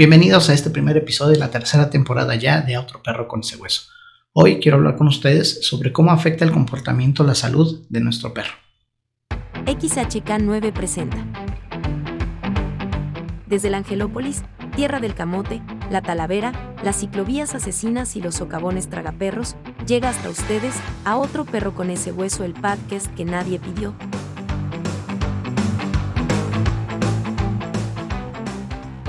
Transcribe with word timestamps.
Bienvenidos 0.00 0.48
a 0.48 0.54
este 0.54 0.70
primer 0.70 0.96
episodio 0.96 1.34
de 1.34 1.38
la 1.38 1.50
tercera 1.50 1.90
temporada 1.90 2.34
ya 2.34 2.62
de 2.62 2.78
Otro 2.78 3.02
Perro 3.02 3.28
con 3.28 3.40
ese 3.40 3.56
hueso. 3.56 3.82
Hoy 4.32 4.58
quiero 4.58 4.78
hablar 4.78 4.96
con 4.96 5.08
ustedes 5.08 5.58
sobre 5.66 5.92
cómo 5.92 6.10
afecta 6.10 6.42
el 6.42 6.52
comportamiento 6.52 7.22
la 7.22 7.34
salud 7.34 7.84
de 7.90 8.00
nuestro 8.00 8.32
perro. 8.32 8.54
XHK 9.66 10.38
9 10.40 10.72
presenta. 10.72 11.18
Desde 13.46 13.68
la 13.68 13.76
Angelópolis, 13.76 14.42
Tierra 14.74 15.00
del 15.00 15.14
Camote, 15.14 15.60
la 15.90 16.00
Talavera, 16.00 16.74
las 16.82 16.98
ciclovías 16.98 17.54
asesinas 17.54 18.16
y 18.16 18.22
los 18.22 18.36
socavones 18.36 18.88
tragaperros, 18.88 19.54
llega 19.86 20.08
hasta 20.08 20.30
ustedes 20.30 20.76
a 21.04 21.18
Otro 21.18 21.44
Perro 21.44 21.74
con 21.74 21.90
ese 21.90 22.10
hueso, 22.10 22.44
el 22.44 22.54
podcast 22.54 23.14
que 23.16 23.26
nadie 23.26 23.58
pidió, 23.58 23.94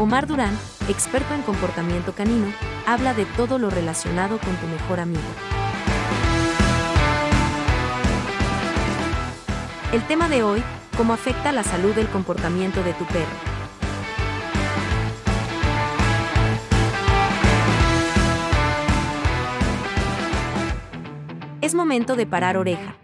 Omar 0.02 0.26
Durán, 0.26 0.58
experto 0.88 1.34
en 1.34 1.42
comportamiento 1.42 2.14
canino, 2.14 2.48
habla 2.86 3.14
de 3.14 3.26
todo 3.26 3.60
lo 3.60 3.70
relacionado 3.70 4.40
con 4.40 4.56
tu 4.56 4.68
mejor 4.68 5.00
amigo. 5.00 5.22
El 9.94 10.02
tema 10.08 10.30
de 10.30 10.44
hoy, 10.44 10.64
cómo 10.98 11.14
afecta 11.14 11.52
la 11.52 11.64
salud 11.64 11.94
del 11.94 12.08
comportamiento 12.08 12.84
de 12.84 12.94
tu 12.94 13.06
perro. 13.06 13.52
Es 21.62 21.76
momento 21.76 22.16
de 22.16 22.26
parar 22.26 22.58
oreja. 22.58 22.96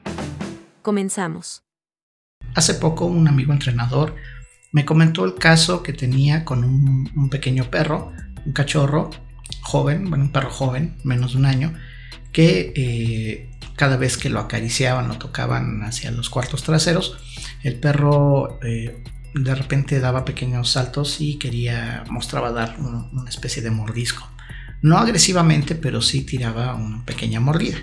Comenzamos. 0.82 1.64
Hace 2.56 2.74
poco 2.74 3.06
un 3.06 3.28
amigo 3.28 3.54
entrenador 3.54 4.16
me 4.78 4.86
comentó 4.86 5.26
el 5.26 5.34
caso 5.34 5.82
que 5.82 5.92
tenía 5.92 6.46
con 6.46 6.64
un, 6.64 7.30
pequeño 7.32 7.72
perro, 7.72 8.12
un 8.46 8.54
cachorro 8.54 9.10
joven, 9.62 10.08
bueno, 10.08 10.26
un 10.26 10.32
perro 10.32 10.52
joven, 10.52 10.98
menos 11.04 11.32
de 11.32 11.40
un 11.40 11.48
año, 11.48 11.74
que 12.32 12.74
eh, 12.76 13.50
cada 13.76 13.98
vez 13.98 14.18
que 14.18 14.30
lo 14.30 14.40
acariciaban, 14.40 15.08
lo 15.08 15.18
tocaban 15.18 15.82
hacia 15.82 16.12
los 16.12 16.30
cuartos 16.30 16.62
traseros, 16.62 17.18
el 17.64 17.80
perro 17.80 18.60
eh, 18.62 19.04
de 19.34 19.56
repente 19.56 20.00
daba 20.00 20.26
pequeños 20.26 20.70
saltos 20.70 21.22
y 21.22 21.40
quería, 21.40 22.04
mostraba 22.12 22.52
dar 22.52 22.78
una 22.80 23.28
especie 23.32 23.64
de 23.64 23.72
mordisco. 23.72 24.30
No 24.84 25.00
agresivamente, 25.00 25.74
pero 25.74 26.04
sí 26.04 26.22
tiraba 26.22 26.76
una 26.76 27.04
pequeña 27.04 27.40
mordida. 27.40 27.80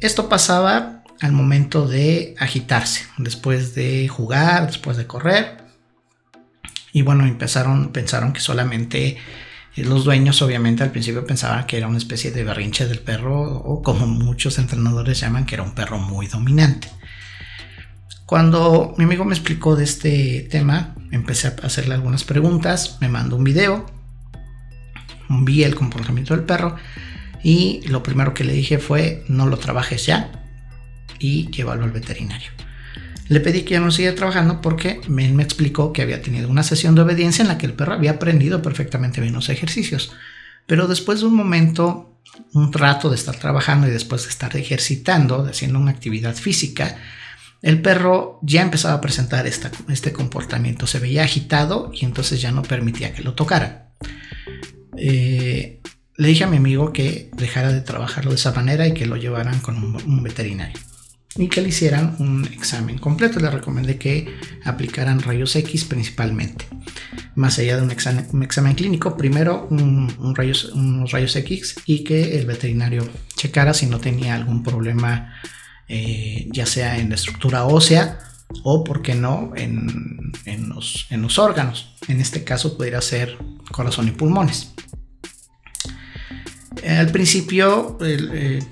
Esto 0.00 0.28
pasaba 0.28 1.02
al 1.20 1.32
momento 1.32 1.88
de 1.88 2.36
agitarse, 2.38 3.06
después 3.18 3.74
de 3.74 4.06
jugar, 4.06 4.68
después 4.68 4.96
de 4.96 5.08
correr. 5.08 5.63
Y 6.94 7.02
bueno, 7.02 7.26
empezaron, 7.26 7.88
pensaron 7.90 8.32
que 8.32 8.40
solamente 8.40 9.18
eh, 9.74 9.84
los 9.84 10.04
dueños 10.04 10.40
obviamente 10.42 10.84
al 10.84 10.92
principio 10.92 11.26
pensaban 11.26 11.66
que 11.66 11.76
era 11.76 11.88
una 11.88 11.98
especie 11.98 12.30
de 12.30 12.44
berrinche 12.44 12.86
del 12.86 13.00
perro 13.00 13.42
o 13.42 13.82
como 13.82 14.06
muchos 14.06 14.58
entrenadores 14.58 15.18
llaman 15.18 15.44
que 15.44 15.56
era 15.56 15.64
un 15.64 15.74
perro 15.74 15.98
muy 15.98 16.28
dominante. 16.28 16.88
Cuando 18.26 18.94
mi 18.96 19.04
amigo 19.04 19.24
me 19.24 19.34
explicó 19.34 19.74
de 19.74 19.82
este 19.82 20.46
tema, 20.48 20.94
empecé 21.10 21.48
a 21.48 21.56
hacerle 21.64 21.94
algunas 21.94 22.22
preguntas, 22.22 22.96
me 23.00 23.08
mandó 23.08 23.36
un 23.36 23.44
video, 23.44 23.84
vi 25.28 25.64
el 25.64 25.74
comportamiento 25.74 26.36
del 26.36 26.44
perro 26.44 26.76
y 27.42 27.82
lo 27.88 28.04
primero 28.04 28.34
que 28.34 28.44
le 28.44 28.52
dije 28.52 28.78
fue 28.78 29.24
no 29.26 29.46
lo 29.46 29.56
trabajes 29.56 30.06
ya, 30.06 30.30
y 31.18 31.50
llevarlo 31.50 31.84
al 31.84 31.90
veterinario. 31.90 32.52
Le 33.28 33.40
pedí 33.40 33.62
que 33.62 33.74
ya 33.74 33.80
no 33.80 33.90
siguiera 33.90 34.16
trabajando 34.16 34.60
porque 34.60 35.00
me, 35.08 35.28
me 35.32 35.42
explicó 35.42 35.92
que 35.92 36.02
había 36.02 36.20
tenido 36.20 36.48
una 36.48 36.62
sesión 36.62 36.94
de 36.94 37.02
obediencia 37.02 37.42
en 37.42 37.48
la 37.48 37.58
que 37.58 37.66
el 37.66 37.72
perro 37.72 37.94
había 37.94 38.12
aprendido 38.12 38.60
perfectamente 38.60 39.20
bien 39.20 39.34
los 39.34 39.48
ejercicios. 39.48 40.12
Pero 40.66 40.88
después 40.88 41.20
de 41.20 41.26
un 41.26 41.34
momento, 41.34 42.18
un 42.52 42.72
rato 42.72 43.08
de 43.08 43.16
estar 43.16 43.36
trabajando 43.36 43.86
y 43.86 43.90
después 43.90 44.24
de 44.24 44.28
estar 44.28 44.54
ejercitando, 44.56 45.46
haciendo 45.46 45.78
una 45.78 45.90
actividad 45.90 46.34
física, 46.34 46.98
el 47.62 47.80
perro 47.80 48.40
ya 48.42 48.60
empezaba 48.60 48.94
a 48.94 49.00
presentar 49.00 49.46
este 49.46 50.12
comportamiento. 50.12 50.86
Se 50.86 50.98
veía 50.98 51.24
agitado 51.24 51.90
y 51.94 52.04
entonces 52.04 52.42
ya 52.42 52.52
no 52.52 52.62
permitía 52.62 53.14
que 53.14 53.22
lo 53.22 53.32
tocara. 53.32 53.88
Eh, 54.98 55.80
le 56.16 56.28
dije 56.28 56.44
a 56.44 56.46
mi 56.46 56.58
amigo 56.58 56.92
que 56.92 57.30
dejara 57.34 57.72
de 57.72 57.80
trabajarlo 57.80 58.32
de 58.32 58.36
esa 58.36 58.52
manera 58.52 58.86
y 58.86 58.92
que 58.92 59.06
lo 59.06 59.16
llevaran 59.16 59.60
con 59.60 59.82
un 59.82 60.22
veterinario 60.22 60.78
y 61.36 61.48
que 61.48 61.60
le 61.60 61.68
hicieran 61.68 62.16
un 62.18 62.44
examen 62.46 62.98
completo. 62.98 63.40
Le 63.40 63.50
recomendé 63.50 63.98
que 63.98 64.34
aplicaran 64.64 65.20
rayos 65.20 65.56
X 65.56 65.84
principalmente. 65.84 66.66
Más 67.34 67.58
allá 67.58 67.76
de 67.76 67.82
un 67.82 67.90
examen, 67.90 68.74
clínico, 68.74 69.16
primero 69.16 69.66
un, 69.70 70.34
rayos, 70.34 70.66
unos 70.66 71.10
rayos 71.10 71.34
X 71.34 71.76
y 71.86 72.04
que 72.04 72.38
el 72.38 72.46
veterinario 72.46 73.08
checara 73.34 73.74
si 73.74 73.86
no 73.86 73.98
tenía 73.98 74.34
algún 74.34 74.62
problema, 74.62 75.34
eh, 75.88 76.48
ya 76.52 76.66
sea 76.66 76.98
en 76.98 77.08
la 77.08 77.16
estructura 77.16 77.64
ósea 77.64 78.20
o, 78.62 78.84
por 78.84 79.02
qué 79.02 79.14
no, 79.14 79.52
en, 79.56 80.32
los, 80.68 81.06
en 81.10 81.22
los 81.22 81.38
órganos. 81.38 81.96
En 82.06 82.20
este 82.20 82.44
caso, 82.44 82.76
pudiera 82.76 83.00
ser 83.00 83.36
corazón 83.72 84.06
y 84.06 84.12
pulmones. 84.12 84.72
Al 86.86 87.10
principio, 87.10 87.98
eh, 88.02 88.62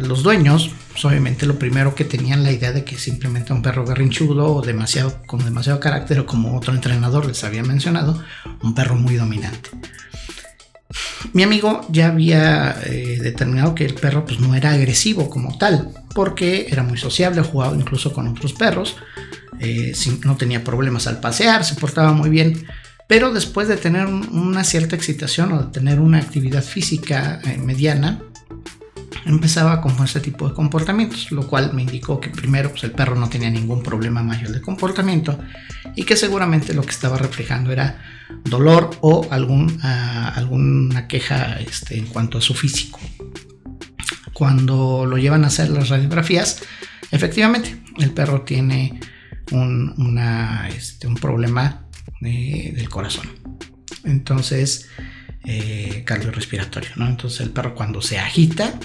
los 0.00 0.22
dueños 0.22 0.70
pues, 0.92 1.04
obviamente 1.04 1.46
lo 1.46 1.58
primero 1.58 1.94
que 1.94 2.04
tenían 2.04 2.42
la 2.42 2.52
idea 2.52 2.72
de 2.72 2.84
que 2.84 2.98
simplemente 2.98 3.52
un 3.52 3.62
perro 3.62 3.84
berrinchudo 3.84 4.54
o 4.54 4.62
demasiado, 4.62 5.22
con 5.26 5.44
demasiado 5.44 5.80
carácter 5.80 6.20
o 6.20 6.26
como 6.26 6.56
otro 6.56 6.74
entrenador 6.74 7.26
les 7.26 7.44
había 7.44 7.62
mencionado, 7.62 8.22
un 8.62 8.74
perro 8.74 8.96
muy 8.96 9.16
dominante. 9.16 9.70
Mi 11.32 11.44
amigo 11.44 11.86
ya 11.90 12.08
había 12.08 12.76
eh, 12.84 13.18
determinado 13.22 13.74
que 13.74 13.84
el 13.84 13.94
perro 13.94 14.24
pues, 14.24 14.40
no 14.40 14.54
era 14.54 14.72
agresivo 14.72 15.30
como 15.30 15.56
tal, 15.58 15.92
porque 16.14 16.66
era 16.70 16.82
muy 16.82 16.98
sociable, 16.98 17.42
jugaba 17.42 17.76
incluso 17.76 18.12
con 18.12 18.26
otros 18.26 18.52
perros, 18.52 18.96
eh, 19.60 19.92
no 20.24 20.36
tenía 20.36 20.64
problemas 20.64 21.06
al 21.06 21.20
pasear, 21.20 21.64
se 21.64 21.74
portaba 21.74 22.12
muy 22.12 22.30
bien, 22.30 22.66
pero 23.06 23.32
después 23.32 23.68
de 23.68 23.76
tener 23.76 24.06
una 24.06 24.64
cierta 24.64 24.96
excitación 24.96 25.52
o 25.52 25.62
de 25.64 25.72
tener 25.72 26.00
una 26.00 26.18
actividad 26.18 26.62
física 26.62 27.40
eh, 27.44 27.58
mediana, 27.58 28.20
empezaba 29.26 29.80
con 29.80 29.92
este 30.04 30.20
tipo 30.20 30.48
de 30.48 30.54
comportamientos, 30.54 31.30
lo 31.32 31.46
cual 31.46 31.72
me 31.72 31.82
indicó 31.82 32.20
que 32.20 32.30
primero 32.30 32.70
pues, 32.70 32.84
el 32.84 32.92
perro 32.92 33.16
no 33.16 33.28
tenía 33.28 33.50
ningún 33.50 33.82
problema 33.82 34.22
mayor 34.22 34.50
de 34.50 34.60
comportamiento 34.60 35.38
y 35.96 36.04
que 36.04 36.16
seguramente 36.16 36.74
lo 36.74 36.82
que 36.82 36.90
estaba 36.90 37.18
reflejando 37.18 37.72
era 37.72 38.02
dolor 38.44 38.90
o 39.00 39.26
algún, 39.30 39.78
ah, 39.82 40.32
alguna 40.34 41.08
queja 41.08 41.60
este, 41.60 41.98
en 41.98 42.06
cuanto 42.06 42.38
a 42.38 42.40
su 42.40 42.54
físico. 42.54 43.00
Cuando 44.32 45.04
lo 45.06 45.18
llevan 45.18 45.44
a 45.44 45.48
hacer 45.48 45.68
las 45.70 45.88
radiografías, 45.88 46.62
efectivamente 47.10 47.76
el 47.98 48.12
perro 48.12 48.42
tiene 48.42 49.00
un, 49.50 50.18
este, 50.68 51.08
problema 51.20 51.86
del 52.20 52.88
corazón. 52.88 53.28
Entonces, 54.04 54.88
eh, 55.44 56.02
cardiorrespiratorio, 56.04 56.90
¿no? 56.96 57.06
Entonces 57.06 57.40
el 57.40 57.50
perro 57.50 57.74
cuando 57.74 58.02
se 58.02 58.18
agita, 58.18 58.78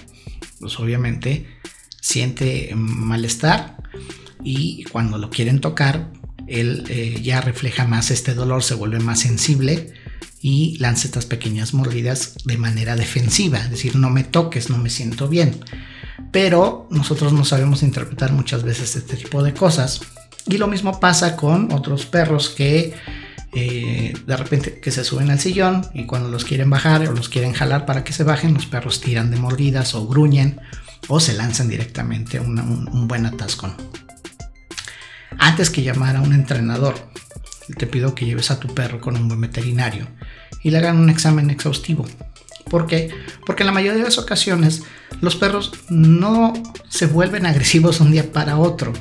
pues 0.60 0.80
obviamente 0.80 1.48
siente 2.00 2.72
malestar 2.76 3.78
y 4.44 4.84
cuando 4.86 5.18
lo 5.18 5.30
quieren 5.30 5.60
tocar, 5.60 6.12
él 6.48 6.86
eh, 6.90 7.20
ya 7.22 7.42
refleja 7.42 7.86
más 7.86 8.12
este 8.12 8.34
dolor, 8.34 8.64
se 8.64 8.76
vuelve 8.76 9.00
más 9.00 9.20
sensible 9.20 9.94
y 10.42 10.78
lanza 10.78 11.08
estas 11.08 11.26
pequeñas 11.26 11.74
mordidas 11.74 12.36
de 12.46 12.58
manera 12.58 12.96
defensiva, 12.96 13.58
es 13.58 13.72
decir, 13.72 13.96
no 13.96 14.10
me 14.10 14.24
toques, 14.24 14.70
no 14.70 14.78
me 14.78 14.90
siento 14.90 15.28
bien. 15.28 15.60
Pero 16.32 16.88
nosotros 16.92 17.34
no 17.34 17.44
sabemos 17.46 17.82
interpretar 17.82 18.32
muchas 18.32 18.64
veces 18.64 18.96
este 18.96 19.18
tipo 19.18 19.42
de 19.42 19.54
cosas. 19.54 20.02
Y 20.48 20.58
lo 20.58 20.68
mismo 20.68 21.00
pasa 21.00 21.36
con 21.36 21.72
otros 21.74 22.06
perros 22.06 22.50
que 22.50 22.94
eh, 23.56 24.14
de 24.28 24.38
repente 24.38 24.80
que 24.82 24.92
se 24.92 25.06
suben 25.06 25.32
al 25.32 25.40
sillón 25.40 25.88
y 25.94 26.06
cuando 26.06 26.30
los 26.30 26.44
quieren 26.44 26.70
bajar 26.70 27.08
o 27.08 27.14
los 27.14 27.30
quieren 27.30 27.54
jalar 27.54 27.86
para 27.86 28.04
que 28.04 28.12
se 28.12 28.26
bajen, 28.26 28.54
los 28.54 28.66
perros 28.66 29.00
tiran 29.00 29.32
de 29.32 29.38
mordidas 29.38 29.96
o 29.96 30.06
gruñen 30.06 30.60
o 31.08 31.22
se 31.22 31.34
lanzan 31.34 31.70
directamente 31.70 32.40
un, 32.40 32.60
un, 32.60 33.08
buen 33.08 33.26
atascón. 33.26 33.74
Antes 35.38 35.70
que 35.70 35.84
llamar 35.84 36.18
a 36.18 36.22
un 36.22 36.34
entrenador, 36.34 36.96
te 37.78 37.88
pido 37.88 38.14
que 38.14 38.26
lleves 38.26 38.52
a 38.52 38.60
tu 38.60 38.74
perro 38.74 39.00
con 39.00 39.16
un 39.16 39.28
buen 39.30 39.40
veterinario 39.40 40.08
y 40.62 40.72
le 40.72 40.80
hagan 40.80 40.98
un 40.98 41.10
examen 41.10 41.50
exhaustivo. 41.50 42.06
¿Por 42.70 42.88
qué? 42.88 43.10
Porque 43.46 43.64
en 43.64 43.68
la 43.68 43.74
mayoría 43.74 44.00
de 44.00 44.06
las 44.06 44.18
ocasiones 44.18 44.84
los 45.22 45.38
perros 45.38 45.72
no 45.90 46.54
se 46.90 47.06
vuelven 47.06 47.46
agresivos 47.46 48.02
un 48.02 48.12
día 48.12 48.34
para 48.34 48.58
otro. 48.58 48.92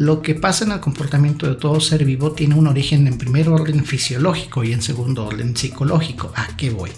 Lo 0.00 0.22
que 0.22 0.34
pasa 0.34 0.64
en 0.64 0.72
el 0.72 0.80
comportamiento 0.80 1.46
de 1.46 1.56
todo 1.56 1.78
ser 1.78 2.06
vivo 2.06 2.32
tiene 2.32 2.54
un 2.54 2.66
origen 2.66 3.06
en 3.06 3.18
primer 3.18 3.50
orden 3.50 3.84
fisiológico 3.84 4.64
y 4.64 4.72
en 4.72 4.80
segundo 4.80 5.26
orden 5.26 5.54
psicológico. 5.54 6.32
¿A 6.36 6.56
qué 6.56 6.70
voy? 6.70 6.88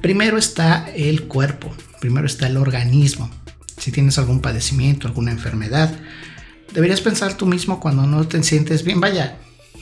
Primero 0.00 0.38
está 0.38 0.90
el 0.96 1.24
cuerpo, 1.24 1.70
primero 2.00 2.26
está 2.26 2.46
el 2.46 2.56
organismo. 2.56 3.30
Si 3.76 3.92
tienes 3.92 4.16
algún 4.16 4.40
padecimiento, 4.40 5.06
alguna 5.06 5.32
enfermedad, 5.32 5.94
deberías 6.72 7.02
pensar 7.02 7.36
tú 7.36 7.44
mismo 7.44 7.78
cuando 7.78 8.06
no 8.06 8.26
te 8.26 8.42
sientes 8.42 8.84
bien, 8.84 9.02
vaya, 9.02 9.36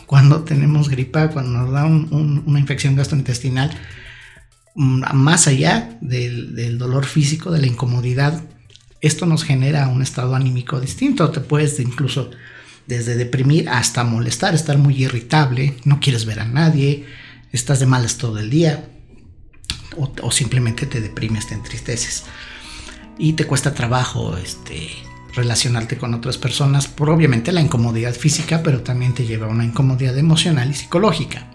cuando 0.07 0.43
tenemos 0.43 0.89
gripa, 0.89 1.31
cuando 1.31 1.61
nos 1.61 1.71
da 1.71 1.85
una 1.85 2.59
infección 2.59 2.97
gastrointestinal, 2.97 3.71
mm, 4.75 5.15
más 5.15 5.47
allá 5.47 5.97
del, 6.01 6.77
dolor 6.77 7.07
físico, 7.07 7.53
de 7.53 7.61
la 7.61 7.69
incomodidad, 7.69 8.43
esto 9.03 9.27
nos 9.27 9.43
genera 9.45 9.89
un 9.89 10.01
estado 10.01 10.35
anímico 10.35 10.81
distinto. 10.81 11.31
Te 11.31 11.41
puedes 11.41 11.79
incluso 11.81 12.31
desde 12.87 13.17
deprimir 13.17 13.69
hasta 13.69 14.05
molestar, 14.05 14.55
estar 14.55 14.79
muy 14.79 15.03
irritable, 15.03 15.75
no 15.85 16.01
quieres 16.01 16.25
ver 16.25 16.41
a 16.41 16.45
nadie, 16.45 17.07
estás 17.53 17.81
de 17.81 17.87
malas 17.87 18.17
todo 18.17 18.39
el 18.39 18.49
día 18.49 18.89
o, 19.97 20.31
simplemente 20.31 20.87
te 20.87 21.01
deprimes, 21.01 21.49
te 21.49 21.55
entristeces 21.55 22.25
y 23.19 23.35
te 23.35 23.45
cuesta 23.45 23.75
trabajo 23.75 24.37
este, 24.39 24.89
relacionarte 25.35 25.99
con 25.99 26.15
otras 26.15 26.39
personas 26.39 26.89
por 26.89 27.11
obviamente 27.11 27.53
la 27.53 27.61
incomodidad 27.61 28.15
física, 28.15 28.63
pero 28.63 28.83
también 28.83 29.15
te 29.15 29.27
lleva 29.27 29.47
a 29.47 29.51
una 29.51 29.65
incomodidad 29.65 30.17
emocional 30.17 30.71
y 30.71 30.75
psicológica. 30.75 31.47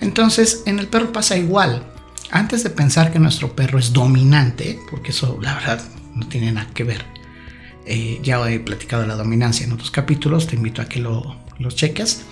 Entonces, 0.00 0.62
en 0.66 0.78
el 0.78 0.86
perro 0.86 1.12
pasa 1.12 1.36
igual. 1.36 1.84
Antes 2.30 2.62
de 2.62 2.70
pensar 2.70 3.12
que 3.12 3.18
nuestro 3.18 3.54
perro 3.54 3.78
es 3.78 3.92
dominante, 3.92 4.78
porque 4.90 5.10
eso 5.10 5.38
la 5.42 5.54
verdad 5.54 5.82
no 6.14 6.26
tiene 6.28 6.52
nada 6.52 6.68
que 6.72 6.84
ver, 6.84 7.04
eh, 7.86 8.20
ya 8.22 8.48
he 8.50 8.60
platicado 8.60 9.02
de 9.02 9.08
la 9.08 9.16
dominancia 9.16 9.66
en 9.66 9.72
otros 9.72 9.90
capítulos, 9.90 10.46
te 10.46 10.56
invito 10.56 10.82
a 10.82 10.84
que 10.84 11.00
lo, 11.00 11.36
cheques. 11.68 12.22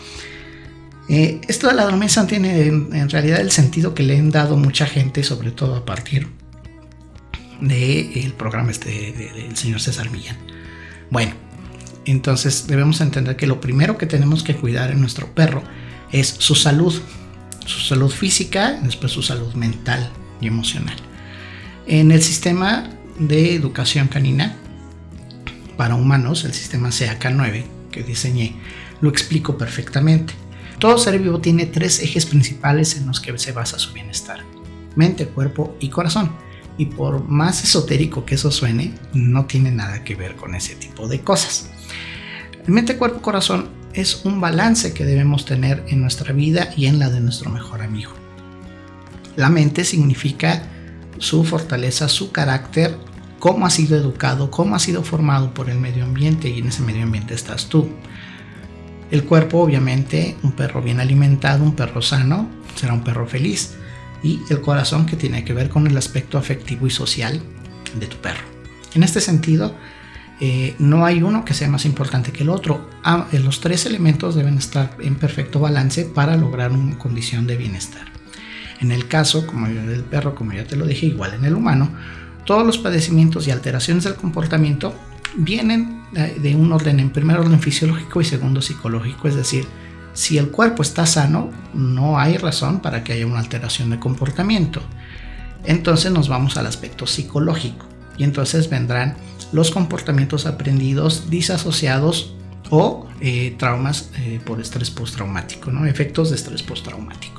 Eh, 1.09 1.41
esto 1.49 1.69
de 1.69 1.75
la 1.75 1.85
dominancia 1.85 2.27
tiene 2.27 2.67
en, 2.67 3.11
realidad 3.11 3.41
el 3.41 3.51
sentido 3.51 3.95
que 3.95 4.03
le 4.03 4.19
han 4.19 4.31
dado 4.31 4.57
mucha 4.57 4.87
gente, 4.87 5.23
sobre 5.25 5.51
todo 5.51 5.77
a 5.77 5.85
partir 5.85 6.29
del 7.61 8.33
programa 8.35 8.71
este 8.71 9.13
del 9.13 9.57
señor 9.57 9.81
César 9.81 10.11
Millán. 10.11 10.37
Bueno, 11.11 11.33
entonces 12.05 12.67
debemos 12.67 13.01
entender 13.01 13.37
que 13.37 13.47
lo 13.47 13.61
primero 13.61 13.99
que 13.99 14.07
tenemos 14.07 14.43
que 14.43 14.55
cuidar 14.55 14.91
en 14.91 15.01
nuestro 15.01 15.35
perro 15.35 15.63
es 16.13 16.29
su 16.39 16.55
salud, 16.55 16.95
su 17.67 17.81
salud 17.81 18.11
física, 18.11 18.79
después 18.83 19.13
su 19.13 19.23
salud 19.23 19.55
mental 19.55 20.11
y 20.41 20.47
emocional. 20.47 20.97
En 21.87 22.13
el 22.13 22.23
sistema 22.23 22.91
de 23.19 23.55
educación 23.55 24.09
canina 24.09 24.57
para 25.77 25.95
humanos, 25.95 26.45
el 26.45 26.55
sistema 26.55 26.89
CAK9 26.89 27.65
que 27.91 28.03
diseñé, 28.03 28.57
lo 29.01 29.09
explico 29.09 29.57
perfectamente. 29.57 30.35
Todo 30.79 30.99
ser 30.99 31.19
vivo 31.19 31.41
tiene 31.41 31.67
tres 31.67 32.03
ejes 32.03 32.27
principales 32.27 32.97
en 32.97 33.07
los 33.07 33.21
que 33.21 33.37
se 33.39 33.53
basa 33.53 33.79
su 33.79 33.93
bienestar, 33.93 34.45
mente, 34.95 35.27
cuerpo 35.27 35.77
y 35.81 35.89
corazón. 35.89 36.33
Y 36.77 36.87
por 36.87 37.25
más 37.25 37.65
esotérico 37.65 38.25
que 38.25 38.37
eso 38.37 38.53
suene, 38.53 38.95
no 39.13 39.47
tiene 39.47 39.73
nada 39.73 40.05
que 40.05 40.15
ver 40.15 40.37
con 40.37 40.55
ese 40.55 40.77
tipo 40.77 41.09
de 41.09 41.21
cosas. 41.21 41.69
Mente, 42.67 42.97
cuerpo, 42.97 43.21
corazón 43.21 43.69
es 43.95 44.25
un 44.25 44.41
balance 44.41 44.93
que 44.93 45.05
debemos 45.05 45.45
tener 45.45 45.85
en 45.89 46.01
nuestra 46.01 46.33
vida 46.33 46.73
y 46.77 46.87
en 46.87 47.01
la 47.01 47.11
de 47.11 47.21
nuestro 47.21 47.51
mejor 47.51 47.83
amigo. 47.83 48.13
La 49.35 49.49
mente 49.49 49.85
significa 49.85 50.63
su 51.19 51.45
fortaleza, 51.45 52.09
su 52.09 52.33
carácter, 52.33 52.97
cómo 53.39 53.67
ha 53.67 53.71
sido 53.71 53.97
educado, 53.97 54.51
cómo 54.51 54.75
ha 54.75 54.79
sido 54.79 55.03
formado 55.03 55.55
por 55.55 55.71
el 55.71 55.79
medio 55.79 56.05
ambiente 56.05 56.49
y 56.49 56.59
en 56.59 56.69
ese 56.69 56.83
medio 56.83 57.03
ambiente 57.03 57.35
estás 57.35 57.67
tú. 57.67 57.89
El 59.11 59.25
cuerpo, 59.25 59.61
obviamente, 59.61 60.37
un 60.43 60.53
perro 60.53 60.83
bien 60.83 61.01
alimentado, 61.01 61.65
un 61.65 61.75
perro 61.75 62.03
sano, 62.03 62.49
será 62.75 62.93
un 62.93 63.05
perro 63.05 63.27
feliz 63.27 63.75
y 64.23 64.41
el 64.51 64.61
corazón 64.61 65.07
que 65.07 65.17
tiene 65.17 65.45
que 65.45 65.55
ver 65.55 65.69
con 65.69 65.87
el 65.87 65.97
aspecto 65.97 66.39
afectivo 66.39 66.87
y 66.87 66.91
social 66.91 67.41
de 67.99 68.07
tu 68.07 68.17
perro. 68.19 68.45
En 68.95 69.03
este 69.03 69.21
sentido, 69.21 69.75
eh, 70.41 70.75
no 70.79 71.05
hay 71.05 71.23
uno 71.23 71.45
que 71.45 71.55
sea 71.55 71.69
más 71.69 71.85
importante 71.85 72.33
que 72.33 72.43
el 72.43 72.51
otro. 72.51 72.89
Ah, 73.03 73.27
los 73.33 73.61
tres 73.61 73.87
elementos 73.87 74.35
deben 74.35 74.59
estar 74.59 74.97
en 75.01 75.17
perfecto 75.17 75.59
balance 75.59 76.05
para 76.05 76.37
lograr 76.37 76.73
una 76.73 76.99
condición 76.99 77.47
de 77.47 77.57
bienestar. 77.57 78.18
En 78.81 78.93
el 78.93 79.09
caso, 79.09 79.47
como 79.47 79.69
del 79.69 80.05
perro, 80.05 80.35
como 80.35 80.53
ya 80.53 80.65
te 80.65 80.77
lo 80.77 80.87
dije, 80.87 81.07
igual 81.07 81.35
en 81.35 81.45
el 81.45 81.55
humano, 81.55 81.91
todos 82.45 82.65
los 82.65 82.79
padecimientos 82.79 83.47
y 83.47 83.51
alteraciones 83.51 84.05
del 84.05 84.15
comportamiento 84.15 84.95
vienen 85.37 86.03
de 86.13 86.57
un 86.57 86.73
orden, 86.73 87.01
en 87.01 87.11
primer 87.11 87.39
orden 87.39 87.61
fisiológico 87.61 88.21
y 88.21 88.25
segundo 88.25 88.63
psicológico, 88.63 89.29
es 89.29 89.35
decir, 89.35 89.67
si 90.15 90.39
el 90.39 90.51
cuerpo 90.51 90.83
está 90.83 91.07
sano, 91.07 91.51
no 91.75 92.19
hay 92.19 92.39
razón 92.39 92.81
para 92.81 93.05
que 93.05 93.13
haya 93.13 93.27
una 93.27 93.39
alteración 93.39 93.91
de 93.91 94.01
comportamiento. 94.01 94.81
Entonces 95.65 96.11
nos 96.11 96.29
vamos 96.29 96.57
al 96.57 96.67
aspecto 96.67 97.07
psicológico 97.07 97.87
y 98.17 98.25
entonces 98.25 98.69
vendrán 98.69 99.17
los 99.53 99.71
comportamientos 99.71 100.47
aprendidos 100.47 101.31
disasociados 101.31 102.35
o 102.71 103.07
eh, 103.21 103.55
traumas 103.59 104.11
eh, 104.17 104.41
por 104.45 104.61
estrés 104.61 104.91
postraumático, 104.91 105.71
¿no? 105.71 105.87
efectos 105.87 106.31
de 106.31 106.37
estrés 106.37 106.63
postraumático. 106.63 107.38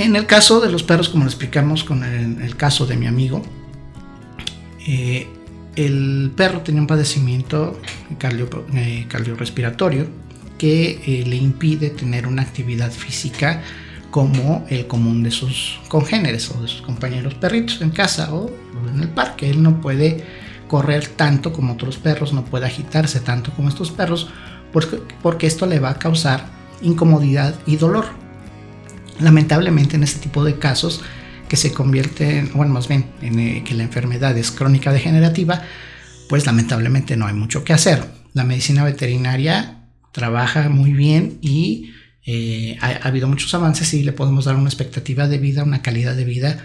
En 0.00 0.16
el 0.16 0.24
caso 0.24 0.60
de 0.60 0.72
los 0.72 0.82
perros, 0.82 1.10
como 1.10 1.24
lo 1.24 1.28
explicamos 1.28 1.84
con 1.84 2.02
el, 2.02 2.56
caso 2.56 2.86
de 2.86 2.96
mi 2.96 3.06
amigo, 3.06 3.42
eh, 4.86 5.28
el 5.76 6.32
perro 6.34 6.62
tenía 6.62 6.80
un 6.80 6.86
padecimiento 6.86 7.78
cardiorrespiratorio 8.16 10.06
que 10.56 11.02
eh, 11.04 11.26
le 11.26 11.36
impide 11.36 11.90
tener 11.90 12.26
una 12.26 12.40
actividad 12.40 12.90
física 12.90 13.62
como 14.10 14.64
el 14.70 14.86
común 14.86 15.22
de 15.22 15.30
sus 15.30 15.78
congéneres 15.88 16.50
o 16.50 16.62
de 16.62 16.68
sus 16.68 16.80
compañeros 16.80 17.34
perritos 17.34 17.82
en 17.82 17.90
casa 17.90 18.32
o 18.32 18.50
en 18.94 19.02
el 19.02 19.08
parque. 19.10 19.50
Él 19.50 19.62
no 19.62 19.82
puede 19.82 20.24
correr 20.66 21.08
tanto 21.08 21.52
como 21.52 21.74
otros 21.74 21.98
perros, 21.98 22.32
no 22.32 22.46
puede 22.46 22.64
agitarse 22.64 23.20
tanto 23.20 23.52
como 23.52 23.68
estos 23.68 23.90
perros, 23.90 24.30
porque, 24.72 24.96
porque 25.22 25.46
esto 25.46 25.66
le 25.66 25.78
va 25.78 25.90
a 25.90 25.98
causar 25.98 26.46
incomodidad 26.80 27.54
y 27.66 27.76
dolor. 27.76 28.29
Lamentablemente 29.20 29.96
en 29.96 30.02
este 30.02 30.20
tipo 30.20 30.44
de 30.44 30.58
casos 30.58 31.02
que 31.48 31.56
se 31.56 31.72
convierten, 31.72 32.50
bueno, 32.54 32.72
más 32.72 32.88
bien 32.88 33.06
en 33.22 33.38
eh, 33.38 33.64
que 33.64 33.74
la 33.74 33.82
enfermedad 33.82 34.36
es 34.38 34.50
crónica 34.50 34.92
degenerativa, 34.92 35.62
pues 36.28 36.46
lamentablemente 36.46 37.16
no 37.16 37.26
hay 37.26 37.34
mucho 37.34 37.64
que 37.64 37.72
hacer. 37.72 38.04
La 38.34 38.44
medicina 38.44 38.84
veterinaria 38.84 39.84
trabaja 40.12 40.68
muy 40.68 40.92
bien 40.92 41.38
y 41.42 41.92
eh, 42.24 42.78
ha, 42.80 43.08
habido 43.08 43.26
muchos 43.26 43.52
avances 43.54 43.92
y 43.94 44.02
le 44.02 44.12
podemos 44.12 44.44
dar 44.44 44.56
una 44.56 44.68
expectativa 44.68 45.26
de 45.26 45.38
vida, 45.38 45.64
una 45.64 45.82
calidad 45.82 46.14
de 46.14 46.24
vida 46.24 46.64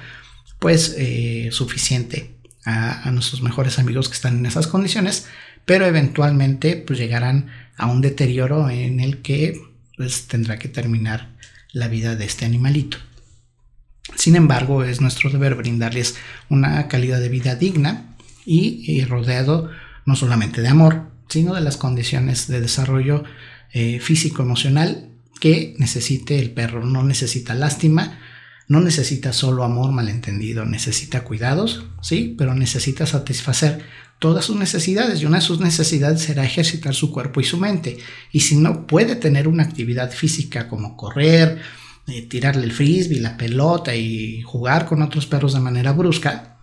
pues 0.60 0.96
eh, 0.98 1.50
suficiente 1.52 2.36
a, 2.66 3.10
nuestros 3.12 3.42
mejores 3.42 3.80
amigos 3.80 4.08
que 4.08 4.16
están 4.16 4.38
en 4.38 4.46
esas 4.46 4.68
condiciones, 4.68 5.28
pero 5.66 5.86
eventualmente 5.86 6.76
pues 6.76 7.00
llegarán 7.00 7.48
a 7.78 7.88
un 7.88 8.02
deterioro 8.02 8.70
en 8.70 9.00
el 9.00 9.22
que 9.22 9.60
pues 9.98 10.28
tendrá 10.28 10.58
que 10.60 10.68
terminar 10.68 11.30
la 11.76 11.88
vida 11.88 12.16
de 12.16 12.26
este 12.26 12.46
animalito. 12.46 12.98
Sin 14.16 14.36
embargo, 14.36 14.84
es 14.84 15.02
nuestro 15.02 15.30
deber 15.30 15.56
brindarles 15.56 16.16
una 16.50 16.88
calidad 16.88 17.20
de 17.20 17.30
vida 17.30 17.56
digna 17.56 18.16
y 18.46 19.04
rodeado 19.04 19.70
no 20.06 20.16
solamente 20.16 20.62
de 20.62 20.70
amor, 20.70 21.12
sino 21.28 21.54
de 21.54 21.62
las 21.62 21.78
condiciones 21.78 22.48
de 22.48 22.62
desarrollo 22.62 23.24
eh, 23.74 24.00
físico-emocional 24.00 25.10
que 25.40 25.76
necesite 25.78 26.40
el 26.40 26.52
perro. 26.52 26.86
No 26.86 27.04
necesita 27.04 27.54
lástima, 27.54 28.20
no 28.68 28.82
necesita 28.82 29.34
solo 29.34 29.64
amor 29.64 29.92
malentendido, 29.92 30.66
necesita 30.66 31.24
cuidados, 31.24 31.86
sí, 32.02 32.36
pero 32.38 32.56
necesita 32.56 33.06
satisfacer 33.06 33.84
todas 34.20 34.46
sus 34.46 34.56
necesidades 34.56 35.22
y 35.22 35.26
una 35.26 35.38
de 35.38 35.46
sus 35.46 35.60
necesidades 35.60 36.22
será 36.22 36.44
ejercitar 36.44 36.96
su 36.96 37.12
cuerpo 37.12 37.42
y 37.42 37.44
su 37.44 37.58
mente. 37.58 37.98
Y 38.32 38.42
si 38.42 38.56
no 38.56 38.88
puede 38.88 39.16
tener 39.16 39.48
una 39.48 39.64
actividad 39.64 40.12
física 40.12 40.68
como 40.68 40.98
correr, 40.98 41.62
eh, 42.08 42.22
tirarle 42.24 42.66
el 42.66 42.72
frisbee, 42.72 43.20
la 43.20 43.38
pelota 43.38 43.96
y 43.96 44.42
jugar 44.42 44.86
con 44.86 45.02
otros 45.02 45.26
perros 45.26 45.54
de 45.54 45.60
manera 45.60 45.92
brusca, 45.92 46.58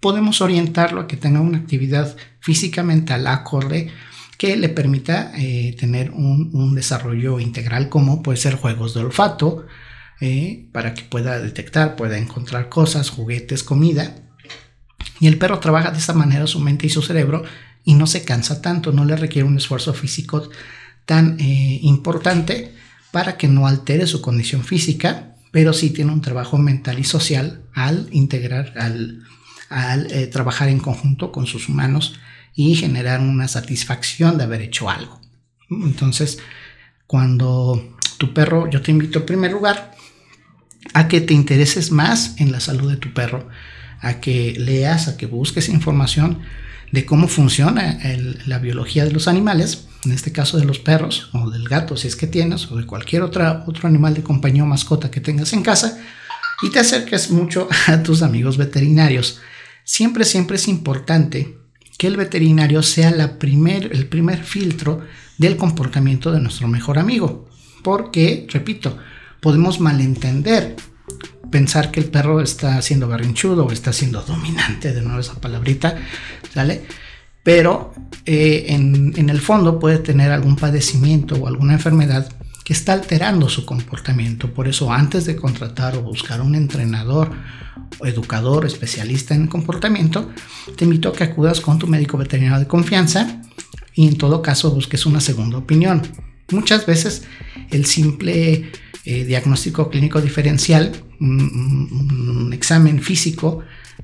podemos 0.00 0.40
orientarlo 0.40 1.00
a 1.00 1.06
que 1.06 1.16
tenga 1.16 1.40
una 1.40 1.58
actividad 1.58 2.16
física 2.40 2.82
mental 2.82 3.26
acorde 3.26 3.90
que 4.36 4.56
le 4.56 4.68
permita 4.68 5.32
eh, 5.36 5.74
tener 5.78 6.12
un, 6.12 6.74
desarrollo 6.74 7.40
integral 7.40 7.88
como 7.88 8.22
puede 8.22 8.38
ser 8.38 8.54
juegos 8.54 8.94
de 8.94 9.00
olfato, 9.00 9.66
eh, 10.20 10.68
para 10.72 10.94
que 10.94 11.02
pueda 11.02 11.38
detectar, 11.38 11.94
pueda 11.96 12.18
encontrar 12.18 12.68
cosas, 12.68 13.10
juguetes, 13.10 13.62
comida. 13.62 14.16
Y 15.20 15.26
el 15.26 15.38
perro 15.38 15.60
trabaja 15.60 15.90
de 15.90 15.98
esta 15.98 16.12
manera 16.12 16.46
su 16.46 16.60
mente 16.60 16.86
y 16.86 16.90
su 16.90 17.02
cerebro 17.02 17.44
y 17.84 17.94
no 17.94 18.06
se 18.06 18.24
cansa 18.24 18.60
tanto, 18.60 18.92
no 18.92 19.04
le 19.04 19.16
requiere 19.16 19.46
un 19.46 19.56
esfuerzo 19.56 19.94
físico 19.94 20.48
tan 21.06 21.38
eh, 21.40 21.78
importante 21.82 22.74
para 23.12 23.36
que 23.36 23.48
no 23.48 23.66
altere 23.66 24.06
su 24.06 24.20
condición 24.20 24.64
física, 24.64 25.36
pero 25.52 25.72
sí 25.72 25.90
tiene 25.90 26.12
un 26.12 26.20
trabajo 26.20 26.58
mental 26.58 26.98
y 26.98 27.04
social 27.04 27.62
al 27.72 28.08
integrar, 28.12 28.74
al 28.76 29.24
eh, 30.10 30.26
trabajar 30.26 30.68
en 30.68 30.80
conjunto 30.80 31.32
con 31.32 31.46
sus 31.46 31.68
humanos 31.68 32.18
y 32.54 32.74
generar 32.74 33.20
una 33.20 33.48
satisfacción 33.48 34.36
de 34.36 34.44
haber 34.44 34.62
hecho 34.62 34.90
algo. 34.90 35.20
Entonces, 35.70 36.38
cuando 37.06 37.96
tu 38.18 38.34
perro, 38.34 38.68
yo 38.68 38.82
te 38.82 38.90
invito 38.90 39.20
en 39.20 39.26
primer 39.26 39.52
lugar 39.52 39.96
a 40.94 41.08
que 41.08 41.20
te 41.20 41.34
intereses 41.34 41.90
más 41.90 42.34
en 42.38 42.52
la 42.52 42.60
salud 42.60 42.90
de 42.90 42.96
tu 42.96 43.12
perro, 43.12 43.48
a 44.00 44.20
que 44.20 44.54
leas, 44.58 45.08
a 45.08 45.16
que 45.16 45.26
busques 45.26 45.68
información 45.68 46.40
de 46.92 47.04
cómo 47.04 47.28
funciona 47.28 47.98
la 48.46 48.58
biología 48.58 49.04
de 49.04 49.12
los 49.12 49.28
animales, 49.28 49.86
en 50.04 50.12
este 50.12 50.32
caso 50.32 50.58
de 50.58 50.64
los 50.64 50.78
perros 50.78 51.28
o 51.32 51.50
del 51.50 51.68
gato 51.68 51.96
si 51.96 52.08
es 52.08 52.16
que 52.16 52.26
tienes, 52.26 52.70
o 52.70 52.76
de 52.76 52.86
cualquier 52.86 53.22
otro 53.22 53.64
animal 53.82 54.14
de 54.14 54.22
compañía 54.22 54.62
o 54.62 54.66
mascota 54.66 55.10
que 55.10 55.20
tengas 55.20 55.52
en 55.52 55.62
casa, 55.62 55.98
y 56.62 56.70
te 56.70 56.78
acerques 56.78 57.30
mucho 57.30 57.68
a 57.86 58.02
tus 58.02 58.22
amigos 58.22 58.56
veterinarios. 58.56 59.40
Siempre, 59.84 60.24
siempre 60.24 60.56
es 60.56 60.68
importante 60.68 61.56
que 61.98 62.06
el 62.06 62.16
veterinario 62.16 62.82
sea 62.82 63.38
primer, 63.38 63.90
el 63.92 64.06
primer 64.06 64.44
filtro 64.44 65.04
del 65.36 65.56
comportamiento 65.56 66.30
de 66.30 66.40
nuestro 66.40 66.68
mejor 66.68 66.98
amigo. 66.98 67.48
Porque, 67.82 68.46
repito, 68.50 68.98
podemos 69.40 69.80
malentender, 69.80 70.76
pensar 71.50 71.90
que 71.90 72.00
el 72.00 72.06
perro 72.06 72.40
está 72.40 72.80
siendo 72.82 73.08
berrinchudo 73.08 73.66
o 73.66 73.72
está 73.72 73.92
siendo 73.92 74.22
dominante, 74.22 74.92
de 74.92 75.02
nuevo 75.02 75.20
esa 75.20 75.40
palabrita, 75.40 75.96
¿sale? 76.52 76.84
Pero 77.42 77.94
eh, 78.26 78.66
en, 78.68 79.14
en 79.16 79.30
el 79.30 79.40
fondo 79.40 79.78
puede 79.78 79.98
tener 79.98 80.30
algún 80.30 80.56
padecimiento 80.56 81.36
o 81.36 81.46
alguna 81.46 81.74
enfermedad 81.74 82.28
que 82.68 82.74
está 82.74 82.92
alterando 82.92 83.48
su 83.48 83.64
comportamiento. 83.64 84.52
Por 84.52 84.68
eso 84.68 84.92
antes 84.92 85.24
de 85.24 85.36
contratar 85.36 85.96
o 85.96 86.02
buscar 86.02 86.42
un 86.42 86.54
entrenador 86.54 87.30
o 87.98 88.06
educador 88.06 88.66
especialista 88.66 89.34
en 89.34 89.46
comportamiento, 89.46 90.30
te 90.76 90.84
invito 90.84 91.08
a 91.08 91.14
que 91.14 91.24
acudas 91.24 91.62
con 91.62 91.78
tu 91.78 91.86
médico 91.86 92.18
veterinario 92.18 92.58
de 92.58 92.66
confianza 92.66 93.40
y 93.94 94.06
en 94.06 94.18
todo 94.18 94.42
caso 94.42 94.70
busques 94.70 95.06
una 95.06 95.22
segunda 95.22 95.56
opinión. 95.56 96.02
Muchas 96.50 96.84
veces 96.84 97.24
el 97.70 97.86
simple 97.86 98.70
eh, 99.04 99.24
diagnóstico 99.24 99.88
clínico 99.88 100.20
diferencial, 100.20 100.92
un, 101.20 102.50
examen 102.52 103.00
físico 103.00 103.60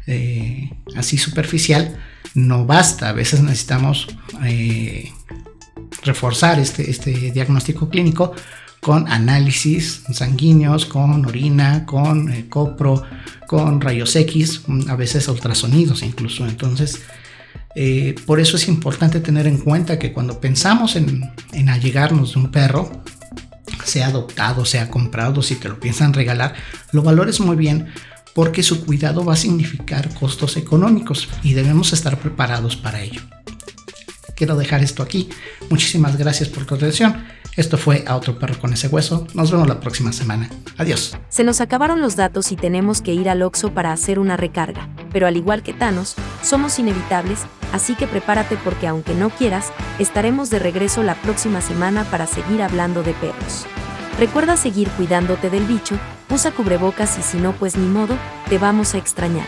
eh, 0.06 0.70
así 0.96 1.18
superficial, 1.18 1.98
no 2.34 2.64
basta. 2.64 3.08
A 3.08 3.12
veces 3.12 3.42
necesitamos 3.42 4.06
eh, 4.44 5.10
reforzar 6.02 6.58
este, 6.58 6.90
este 6.90 7.32
diagnóstico 7.32 7.88
clínico 7.88 8.32
con 8.80 9.08
análisis 9.08 10.02
sanguíneos, 10.12 10.86
con 10.86 11.24
orina, 11.26 11.84
con 11.86 12.30
copro, 12.48 13.02
con 13.46 13.80
rayos 13.80 14.14
X, 14.14 14.62
a 14.88 14.94
veces 14.96 15.26
ultrasonidos 15.28 16.02
incluso. 16.02 16.46
Entonces, 16.46 17.00
por 18.26 18.40
eso 18.40 18.56
es 18.56 18.68
importante 18.68 19.20
tener 19.20 19.46
en 19.46 19.58
cuenta 19.58 19.98
que 19.98 20.12
cuando 20.12 20.38
pensamos 20.38 20.96
en, 20.96 21.22
en 21.52 21.68
allegarnos 21.70 22.34
de 22.34 22.40
un 22.40 22.50
perro, 22.50 23.02
sea 23.84 24.08
adoptado, 24.08 24.64
sea 24.64 24.90
comprado, 24.90 25.42
si 25.42 25.56
te 25.56 25.68
lo 25.68 25.78
piensan 25.78 26.12
regalar, 26.12 26.54
lo 26.92 27.02
valores 27.02 27.40
muy 27.40 27.56
bien 27.56 27.88
porque 28.34 28.62
su 28.62 28.84
cuidado 28.84 29.24
va 29.24 29.34
a 29.34 29.36
significar 29.36 30.12
costos 30.14 30.56
económicos 30.56 31.28
y 31.42 31.54
debemos 31.54 31.92
estar 31.92 32.18
preparados 32.18 32.76
para 32.76 33.00
ello 33.02 33.20
quiero 34.34 34.56
dejar 34.56 34.82
esto 34.82 35.02
aquí. 35.02 35.28
Muchísimas 35.70 36.16
gracias 36.16 36.48
por 36.48 36.66
tu 36.66 36.74
atención. 36.74 37.24
Esto 37.56 37.78
fue 37.78 38.04
A 38.08 38.16
Otro 38.16 38.36
Perro 38.38 38.58
con 38.58 38.72
ese 38.72 38.88
hueso. 38.88 39.26
Nos 39.32 39.52
vemos 39.52 39.68
la 39.68 39.78
próxima 39.78 40.12
semana. 40.12 40.50
Adiós. 40.76 41.16
Se 41.28 41.44
nos 41.44 41.60
acabaron 41.60 42.00
los 42.00 42.16
datos 42.16 42.50
y 42.50 42.56
tenemos 42.56 43.00
que 43.00 43.14
ir 43.14 43.28
al 43.28 43.42
Oxxo 43.42 43.72
para 43.72 43.92
hacer 43.92 44.18
una 44.18 44.36
recarga. 44.36 44.88
Pero 45.12 45.28
al 45.28 45.36
igual 45.36 45.62
que 45.62 45.72
Thanos, 45.72 46.16
somos 46.42 46.78
inevitables, 46.80 47.40
así 47.72 47.94
que 47.94 48.08
prepárate 48.08 48.56
porque 48.56 48.88
aunque 48.88 49.14
no 49.14 49.30
quieras, 49.30 49.72
estaremos 50.00 50.50
de 50.50 50.58
regreso 50.58 51.04
la 51.04 51.14
próxima 51.14 51.60
semana 51.60 52.02
para 52.10 52.26
seguir 52.26 52.60
hablando 52.60 53.04
de 53.04 53.12
perros. 53.14 53.66
Recuerda 54.18 54.56
seguir 54.56 54.88
cuidándote 54.90 55.48
del 55.48 55.64
bicho, 55.64 55.96
usa 56.30 56.50
cubrebocas 56.50 57.18
y 57.18 57.22
si 57.22 57.38
no 57.38 57.52
pues 57.52 57.76
ni 57.76 57.86
modo, 57.86 58.16
te 58.48 58.58
vamos 58.58 58.94
a 58.94 58.98
extrañar. 58.98 59.46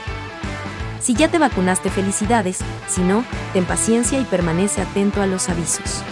Si 1.01 1.15
ya 1.15 1.29
te 1.29 1.39
vacunaste, 1.39 1.91
felicidades, 1.91 2.59
si 2.89 3.01
no, 3.01 3.25
ten 3.53 3.65
paciencia 3.65 4.21
y 4.21 4.25
permanece 4.25 4.81
atento 4.81 5.23
a 5.23 5.27
los 5.27 5.49
avisos. 5.49 6.03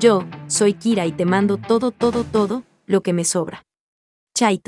Yo, 0.00 0.24
soy 0.48 0.74
Kira 0.74 1.06
y 1.06 1.12
te 1.12 1.24
mando 1.24 1.56
todo, 1.56 1.90
todo, 1.90 2.24
todo, 2.24 2.64
lo 2.86 3.02
que 3.02 3.12
me 3.12 3.24
sobra. 3.24 3.62
Chaito. 4.34 4.66